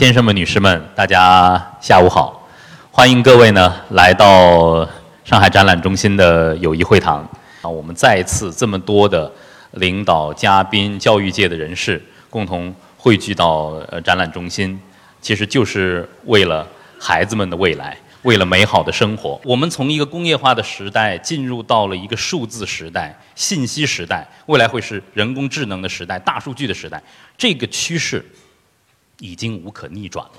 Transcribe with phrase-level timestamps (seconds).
[0.00, 2.44] 先生们、女士们，大家下午好！
[2.90, 4.86] 欢迎各位呢来到
[5.24, 7.18] 上海展览中心的友谊会堂
[7.62, 7.70] 啊！
[7.70, 9.30] 我们再一次这么多的
[9.74, 14.76] 领导、嘉宾、教育界的人士共同汇聚到呃展览中心，
[15.20, 16.66] 其实就是为了
[16.98, 19.40] 孩子们的未来，为了美好的生活。
[19.44, 27.00] 我们从一个工业化的时代进入到了一个数字时代、信息时代，未来会是人工智能的时代、大数据的时代。
[27.38, 28.22] 这个趋势。
[29.24, 30.32] 已经无可逆转了。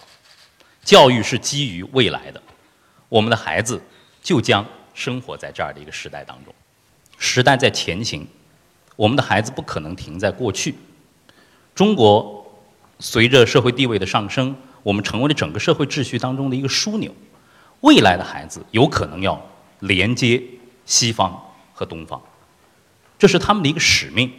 [0.83, 2.39] 教育是基于未来的，
[3.09, 3.81] 我们的孩子
[4.21, 4.63] 就将
[4.93, 6.53] 生活在这样的一个时代当中。
[7.17, 8.27] 时代在前行，
[8.95, 10.75] 我们的孩子不可能停在过去。
[11.73, 12.45] 中国
[12.99, 17.11] 随着社会地位的上升，我们成为了整个社会秩序当中的一个枢纽。
[17.81, 19.43] 未来的孩子有可能要
[19.79, 20.41] 连接
[20.85, 22.21] 西方和东方，
[23.17, 24.31] 这是他们的一个使命。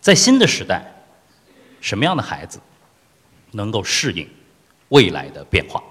[0.00, 0.84] 在新的时代，
[1.80, 2.60] 什么样的孩子？
[3.56, 4.26] 能够适应
[4.90, 5.82] 未来的变化。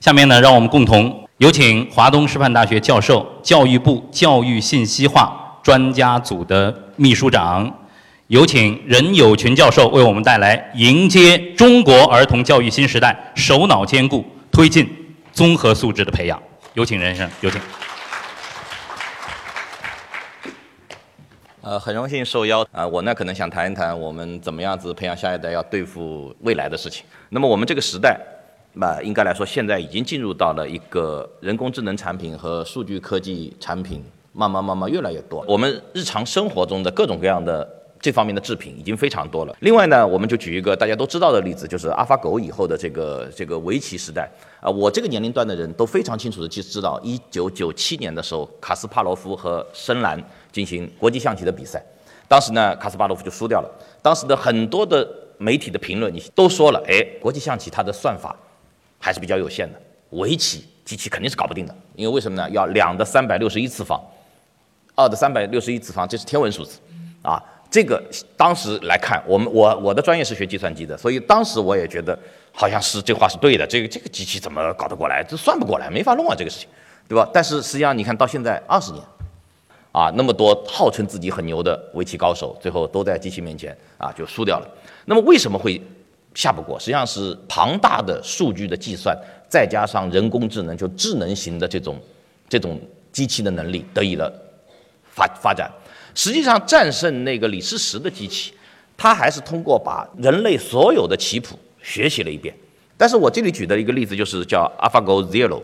[0.00, 7.70] 下面呢，让我们共同有请华东师范大学教授、教育部教育信息化专家组的秘书长，
[8.28, 14.88] 有请任友群教授为我们带来《迎接中国儿童教育新时代》，首脑兼顾，推进
[15.32, 16.40] 综合素质的培养。
[16.74, 17.60] 有请任先生，有请。
[21.60, 27.04] 呃，很荣幸受邀啊，我呢可能想谈一谈我们怎么样子培养下一代，要对付未来的事情。
[27.30, 28.18] 那么我们这个时代，
[28.74, 35.44] 那应该来说现在已经进入到了一个人工智能产品和数据科技产品慢慢慢慢越来越多。
[35.48, 37.68] 我们日常生活中的各种各样的
[38.00, 39.56] 这方面的制品已经非常多了。
[39.60, 44.70] 另外呢，我们就举一个大家都知道的例子，就是阿法狗以后的这个这个围棋时代啊。
[44.70, 50.18] 我这个年龄段的人都非常清楚的去知道，一九九七年的时候，卡斯帕罗夫和深蓝。
[50.50, 51.80] 进行国际象棋的比赛，
[52.26, 53.70] 当时呢，卡斯帕罗夫就输掉了。
[54.02, 58.34] 当时的很多的媒体的评论，你都说了，哎，国际象棋它的算法
[58.98, 62.48] 还是比较有限的，围棋机器肯定是搞不定的，因为为什么呢？
[62.50, 64.02] 要两的三百六十一次方，
[64.96, 66.80] 二的三百六十一次方，这是天文数字
[67.22, 67.40] 啊。
[67.70, 68.02] 这个
[68.36, 72.18] 当时来看，我们我我的专业是学计算机的，所以当时我也觉得
[72.52, 73.66] 好像是这话是对的。
[73.66, 75.22] 这个这个机器怎么搞得过来？
[75.22, 76.68] 这算不过来，没法弄啊，这个事情，
[77.08, 77.28] 对吧？
[77.32, 79.02] 但是实际上你看到现在二十年。
[79.90, 84.68] 啊，那么多号称自己很牛的围棋高手，最后都在机器面前啊就输掉了。
[85.06, 85.80] 那么为什么会
[86.34, 86.78] 下不过？
[86.78, 89.18] 实际上是庞大的数据的计算，
[89.48, 91.98] 再加上人工智能，就智能型的这种
[92.48, 92.78] 这种
[93.10, 94.30] 机器的能力得以了
[95.10, 95.68] 发发展。
[96.18, 98.52] 实际上战胜那个李世石的机器，
[98.96, 102.52] 他还是通过把人类所有的棋谱学习了一遍。
[102.96, 105.62] 但是我这里举的一个例子就是叫 AlphaGo Zero。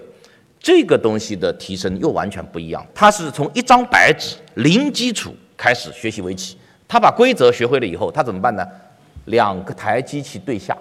[0.61, 8.65] 这个东西的提升又完全不一样，它是从一张白纸零基础开始学习围棋，他把规则学会了以后，他怎么办呢？
[9.25, 10.79] 两个台机器对下，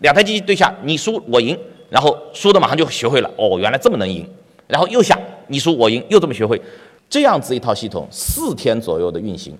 [0.00, 1.56] 两台机器对下，你输我赢，
[1.88, 4.28] 然后输的马上就学会了，哦，原来这么能赢，
[4.66, 5.16] 然后又下，
[5.46, 6.60] 你输我赢，又这么学会，
[7.08, 9.56] 这样子一套系统四天左右的运行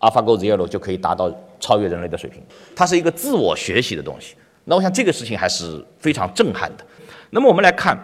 [0.00, 2.42] ，AlphaGo Zero 就可以达到超越人类的水平，
[2.74, 4.34] 它是一个自我学习的东西，
[4.64, 6.84] 那我想这个事情还是非常震撼的。
[7.30, 7.96] 那么我们来看，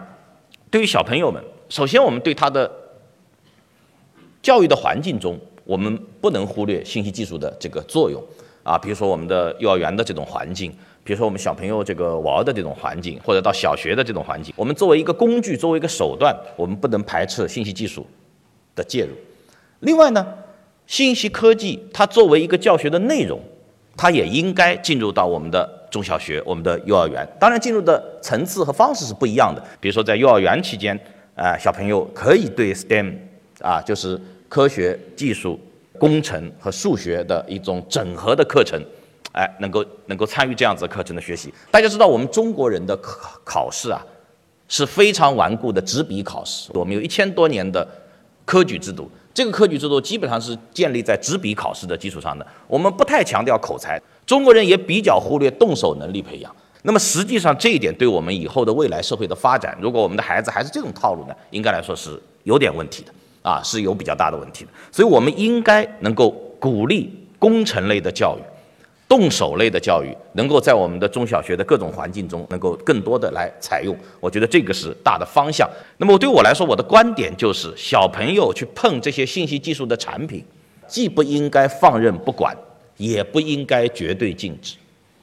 [0.69, 2.71] 对于小朋友们，首先我们对他的
[4.41, 8.23] 教育的环境中，我们不能忽略信息技术的这个作用
[8.63, 8.77] 啊。
[8.77, 10.71] 比如说我们的幼儿园的这种环境，
[11.03, 18.07] 比如说我们小朋友这个玩的这种环境，或者到小学的这种环境，我们作为一个工具，作为一个手段，我们不能排斥信息技术
[18.77, 19.09] 的介入。
[19.81, 20.25] 另外呢，
[20.85, 23.37] 信息科技它作为一个教学的内容，
[23.97, 25.75] 它也应该进入到我们的。
[25.89, 29.63] 中小学，我们的幼儿园，当然进入的层次和方式是不一样的。
[29.79, 30.93] 比如说，在幼儿园期间，
[31.33, 33.13] 啊，小朋友可以对 STEM，
[33.61, 35.57] 啊，就是科学技术、
[35.97, 38.77] 工程和数学的一种整合的课程，
[39.31, 41.53] 哎，能够能够参与这样子课程的学习。
[41.71, 44.05] 大家知道，我们中国人的考考试啊，
[44.67, 46.69] 是非常顽固的纸笔考试。
[46.73, 47.87] 我们有一千多年的
[48.47, 52.47] 科举制度，这个科举制度基本上是建立在纸笔考试的基础上的。
[52.65, 54.01] 我们不太强调口才。
[54.25, 63.11] 中国人也比较忽略动手能力培养，那么实际上这一点对我们以后的未来社会的发展，如果我们的孩子还是这种套路呢，应该来说是有点问题的
[63.41, 64.71] 啊，是有比较大的问题的。
[64.91, 68.41] 所以我们应该能够鼓励工程类的教育、
[69.07, 73.95] 动手类的教育，能够在我们的中小学的各种环境中能够更多的来采用。
[74.19, 75.69] 我觉得这个是大的方向。
[75.97, 80.43] 那么对我来说，我的观点就是，小朋友去碰这些信息技术的产品，
[80.87, 82.55] 既不应该放任不管。
[82.97, 84.75] 也不应该绝对禁止，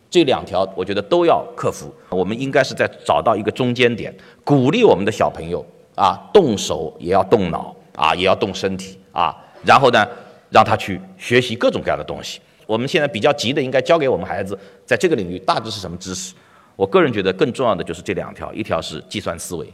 [0.08, 1.92] 这两条我觉得都要克服。
[2.08, 4.14] 我们应该是在找到一个中间点，
[4.44, 5.66] 鼓励我们的小朋友
[5.96, 9.34] 啊，动手也要动脑啊，也要动身体啊，
[9.64, 10.06] 然后呢，
[10.50, 12.38] 让他去学习各种各样的东西。
[12.66, 16.34] 我们现在比较急的，应该教给我们孩子在这个领域大致是什么知识？
[16.76, 19.66] 我个人觉得更重要的就是这两条，一条是计算思维，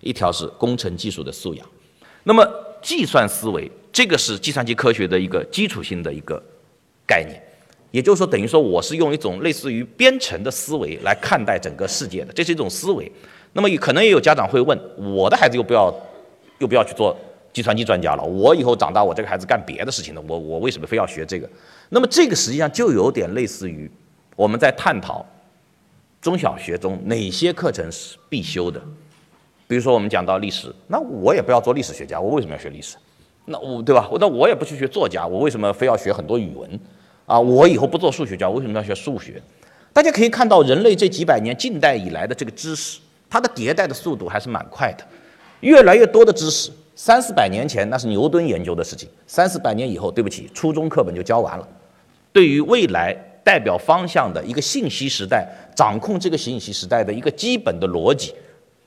[0.00, 1.66] 一条是工程技术的素养。
[2.24, 2.44] 那么
[2.82, 6.42] 计算思维，这个是计算机科学的一个基础性的一个
[7.06, 7.40] 概念，
[7.90, 13.10] 也就是说，等于说我是用一种类似于编程的思维来看待整个世界的，这是一种思维。
[13.52, 15.94] 那么可能也有家长会问，我的孩子又不要
[16.58, 17.16] 又不要去做
[17.52, 21.48] 计算机专家了，我以后长大我这个孩子干别的事情呢，我我为什么非要学这个？
[21.88, 23.90] 那么这个实际上就有点类似于
[24.36, 25.24] 我们在探讨
[26.20, 28.80] 中小学中哪些课程是必修的。
[29.66, 32.96] 比如说我们讲到历史，那我也不要做历史学家，我为什么要学历史？
[33.46, 34.08] 那我对吧？
[34.20, 36.80] 那我也不去学作家，我为什么非要学很多语文？
[37.26, 39.42] 啊，我以后不做数学家，为什么要学数学？
[39.92, 45.04] 大家可以看到人类这几百年近代以来的这个知识，它的迭代的速度还是蛮快的，
[45.60, 46.70] 越来越多的知识。
[46.98, 51.68] 三四百年前那是牛顿研究的事情，三四百年以后，对不起，初中课本就教完了。
[52.32, 55.46] 对于未来代表方向的一个信息时代，
[55.76, 58.34] 掌控这个信息时代的一个基本的逻辑，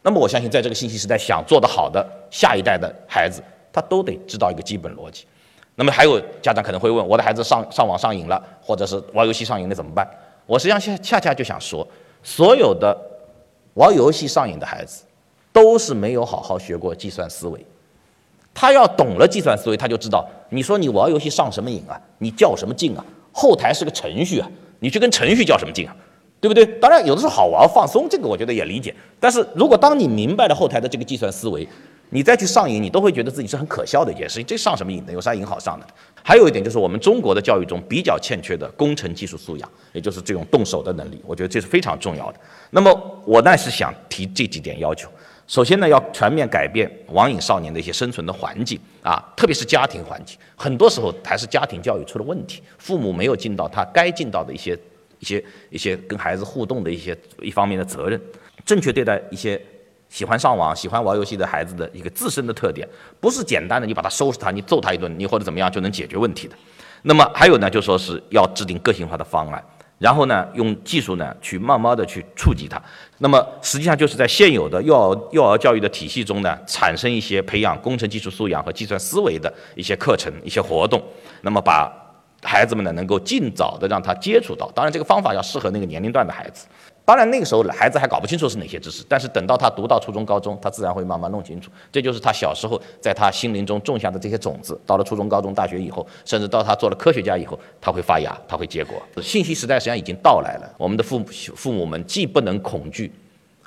[0.01, 3.41] 那么我相信，在这个信息时代想做得好的下一代的孩子，
[3.71, 5.23] 他都得知道一个基本逻辑。
[5.75, 10.05] 那么还有家长可能会问，我的孩子上上网上瘾了，或者是玩游戏上瘾了怎么办？
[10.45, 11.87] 我实际上恰恰恰就想说，
[12.21, 12.93] 所有的
[13.75, 15.05] 玩游戏上瘾的孩子，
[15.53, 17.65] 都是没有好好学过计算思维。
[18.53, 21.99] 他要懂了计算思维，他就知道，你说你玩游戏上什么瘾啊？
[22.19, 23.03] 你较什么劲啊？
[23.31, 24.49] 后台是个程序啊，
[24.79, 25.95] 你去跟程序较什么劲啊？
[26.39, 26.65] 对不对？
[26.79, 28.93] 当然有的时候好玩放松，这个我觉得也理解。
[29.19, 31.67] 但是如果当你明白了后台的这个计算思维，
[32.09, 34.45] 你再去上瘾，你都会觉得自己是很可笑的一件事情。
[34.45, 35.13] 这上什么瘾呢？
[35.13, 35.85] 有啥瘾好上的？
[36.23, 42.39] 还有一点就是我们中国的教育中比较欠缺的工程技术素养，也就是这种动手的能力，我觉得这是非常重要的。
[42.71, 42.91] 那么
[43.23, 45.07] 我呢是想提这几点要求。
[45.51, 54.79] 首先呢，要全面改变网瘾少年的一些生存的环境啊，特别是家庭环境，很多时候还是家庭教育出了问题，父母没有尽到他该尽到的一些、
[55.19, 58.17] 一些、一些跟孩子互动的一些一方面的责任，
[58.63, 59.61] 正确对待一些
[60.07, 62.87] 喜欢上网、喜欢玩游戏的孩子的一个自身的特点，
[63.19, 66.55] 不是简单的你把他收拾他、你揍他一顿、你或者怎么样就能解决问题的。
[67.01, 69.61] 那么还有呢，就说是要制定个性化的方案。
[70.01, 72.81] 然后呢，用技术呢去慢慢的去触及它。
[73.19, 80.99] 那么实际上就是在现有的幼儿幼儿教育的体系中呢，产生一些培养工程技术素养和计算思维的一些课程、一些活动。
[81.41, 81.93] 那么把
[82.41, 84.71] 孩子们呢能够尽早的让他接触到。
[84.71, 86.65] 当然，这个方法要适合那个年龄段的孩子。
[87.11, 91.69] 当然，那个时候孩子还搞不清楚是哪些知识，但是等到他读到初中、高中，他自然会慢慢弄清楚。
[91.91, 94.79] 这就是他小时候在他心灵中种下的这些种子。
[94.85, 98.95] 到了初中、高中、大学以后，甚至到他做了科学家以后，他会发芽，他会结果。
[99.21, 100.73] 信息时代实际上已经到来了。
[100.77, 103.11] 我们的父母父母们既不能恐惧，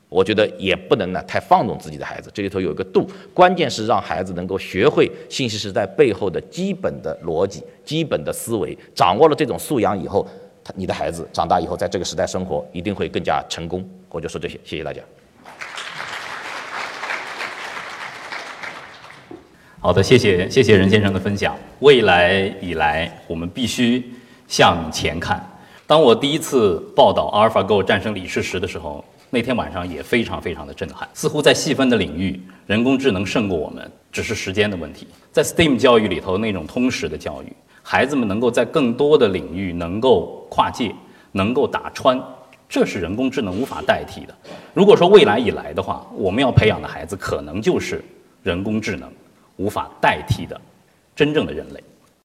[0.08, 2.30] 我觉得也不能呢太放纵自己的孩子。
[2.32, 10.26] 这里头有一个度，关键是让孩子能够学会信息时代背后的基本的逻辑、基本的思维，掌握了这种素养以后。
[10.74, 13.88] 你的孩子长大以后，在这个时代生活，一定会更加成功。
[14.08, 15.02] 我就说这些，谢谢大家。
[19.80, 21.54] 好的，谢谢谢谢任先生的分享。
[21.80, 24.14] 未来以来，我们必须
[24.48, 25.46] 向前看。
[25.86, 31.06] 当我第一次报道阿尔法 Go 战胜李世石的时候，那天晚上也非常非常的震撼。
[31.12, 35.06] 似乎在细分的领域，人工智能胜过我们，只是时间的问题。
[35.30, 37.52] 在 STEAM 教育里头，那种通识的教育。
[37.86, 40.90] 孩子们能够在更多的领域能够跨界，
[41.32, 42.18] 能够打穿，
[42.66, 44.34] 这是人工智能无法代替的。
[44.72, 48.02] 如果说未来以来的话，我们要培养的孩子可能就是
[48.42, 49.12] 人工智能
[49.56, 50.58] 无法代替的
[51.14, 51.84] 真正的人类。